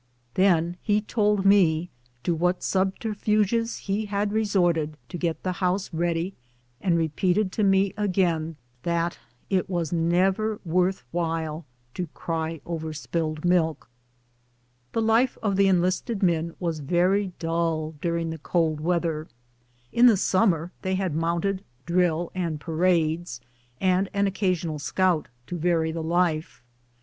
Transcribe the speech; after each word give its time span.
Then 0.33 0.77
he 0.81 0.99
told 0.99 1.45
me 1.45 1.91
to 2.23 2.33
what 2.33 2.63
subter 2.63 3.13
fuges 3.13 3.81
he 3.81 4.07
liad 4.07 4.31
resorted 4.31 4.97
to 5.09 5.17
get 5.19 5.43
the 5.43 5.51
house 5.61 5.93
ready, 5.93 6.33
and 6.81 6.97
re 6.97 7.09
peated 7.09 7.51
to 7.51 7.63
me 7.63 7.93
again 7.95 8.55
that 8.81 9.19
it 9.51 9.69
was 9.69 9.93
never 9.93 10.59
worth 10.65 11.03
while 11.11 11.65
to" 11.93 12.07
cry 12.15 12.61
over 12.65 12.93
spilled 12.93 13.45
milk." 13.45 13.91
The 14.93 15.03
life 15.03 15.37
of 15.43 15.55
the 15.55 15.67
enlisted 15.67 16.23
men 16.23 16.55
was 16.59 16.79
very 16.79 17.33
dull 17.37 17.93
during 18.01 18.31
the 18.31 18.39
cold 18.39 18.79
weather. 18.81 19.27
In 19.91 20.07
the 20.07 20.17
sunmier 20.17 20.71
they 20.81 20.95
had 20.95 21.13
mounted 21.13 21.63
drill 21.85 22.31
and 22.33 22.59
parades, 22.59 23.39
and 23.79 24.09
an 24.15 24.25
occasional 24.25 24.79
scout, 24.79 25.27
to 25.45 25.59
vary 25.59 25.91
the 25.91 26.01
life. 26.01 26.63